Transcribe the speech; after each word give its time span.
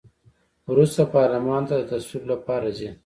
وروسته 0.71 1.01
پارلمان 1.15 1.61
ته 1.67 1.75
د 1.79 1.83
تصویب 1.91 2.23
لپاره 2.31 2.67
ځي. 2.77 2.89